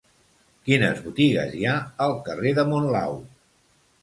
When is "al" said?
2.07-2.17